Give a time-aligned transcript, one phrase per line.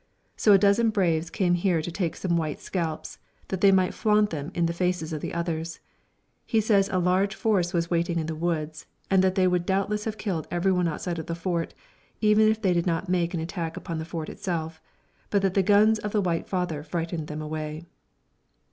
[0.35, 3.19] So a dozen braves came here to take some white scalps,
[3.49, 5.79] that they might flaunt them in the faces of the others.
[6.43, 10.05] He says a large force was waiting in the woods, and that they would doubtless
[10.05, 11.75] have killed every one outside of the Fort,
[12.19, 14.81] even if they did not make an attack upon the Fort itself,
[15.29, 17.85] but that the guns of the White Father frightened them away."